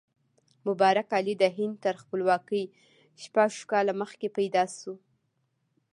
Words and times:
مبارک 0.67 1.07
علي 1.17 1.33
د 1.41 1.45
هند 1.57 1.75
تر 1.83 1.93
خپلواکۍ 2.03 2.63
شپږ 3.23 3.51
کاله 3.71 3.93
مخکې 4.01 4.27
پیدا 4.37 4.63
شو. 4.77 4.93